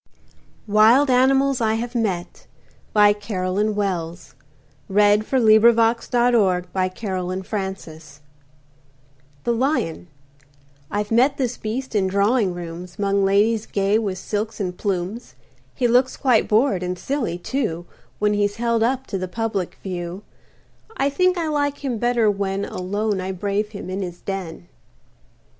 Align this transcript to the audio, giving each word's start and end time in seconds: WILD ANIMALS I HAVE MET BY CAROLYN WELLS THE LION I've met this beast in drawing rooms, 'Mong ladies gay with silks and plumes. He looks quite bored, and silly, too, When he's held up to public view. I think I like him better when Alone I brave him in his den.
WILD 0.65 1.11
ANIMALS 1.11 1.61
I 1.61 1.75
HAVE 1.75 1.93
MET 1.93 2.47
BY 2.91 3.13
CAROLYN 3.13 3.75
WELLS 3.75 4.33
THE 4.87 5.43
LION 9.45 10.07
I've 10.89 11.11
met 11.11 11.37
this 11.37 11.57
beast 11.57 11.93
in 11.93 12.07
drawing 12.07 12.53
rooms, 12.55 12.95
'Mong 12.95 13.23
ladies 13.23 13.67
gay 13.67 13.99
with 13.99 14.17
silks 14.17 14.59
and 14.59 14.75
plumes. 14.75 15.35
He 15.75 15.87
looks 15.87 16.17
quite 16.17 16.47
bored, 16.47 16.81
and 16.81 16.97
silly, 16.97 17.37
too, 17.37 17.85
When 18.17 18.33
he's 18.33 18.55
held 18.55 18.81
up 18.81 19.05
to 19.05 19.27
public 19.27 19.75
view. 19.83 20.23
I 20.97 21.11
think 21.11 21.37
I 21.37 21.45
like 21.47 21.85
him 21.85 21.99
better 21.99 22.31
when 22.31 22.65
Alone 22.65 23.21
I 23.21 23.31
brave 23.33 23.69
him 23.69 23.87
in 23.91 24.01
his 24.01 24.19
den. 24.21 24.67